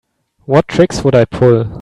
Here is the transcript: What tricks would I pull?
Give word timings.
What 0.45 0.67
tricks 0.67 1.03
would 1.03 1.13
I 1.13 1.25
pull? 1.25 1.79